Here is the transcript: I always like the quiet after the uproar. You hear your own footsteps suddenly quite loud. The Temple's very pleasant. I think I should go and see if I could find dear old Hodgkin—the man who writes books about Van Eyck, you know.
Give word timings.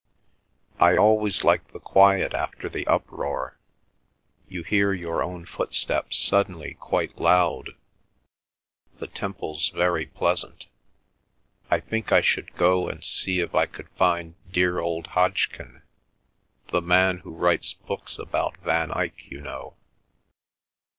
I 0.79 0.97
always 0.97 1.43
like 1.43 1.67
the 1.73 1.79
quiet 1.79 2.33
after 2.33 2.67
the 2.67 2.87
uproar. 2.87 3.59
You 4.47 4.63
hear 4.63 4.93
your 4.93 5.21
own 5.21 5.45
footsteps 5.45 6.17
suddenly 6.17 6.73
quite 6.79 7.19
loud. 7.19 7.75
The 8.97 9.05
Temple's 9.05 9.69
very 9.69 10.07
pleasant. 10.07 10.65
I 11.69 11.79
think 11.81 12.11
I 12.11 12.21
should 12.21 12.55
go 12.55 12.89
and 12.89 13.03
see 13.03 13.41
if 13.41 13.53
I 13.53 13.67
could 13.67 13.89
find 13.89 14.33
dear 14.51 14.79
old 14.79 15.05
Hodgkin—the 15.05 16.81
man 16.81 17.19
who 17.19 17.35
writes 17.35 17.73
books 17.75 18.17
about 18.17 18.57
Van 18.57 18.89
Eyck, 18.91 19.29
you 19.29 19.39
know. 19.41 19.75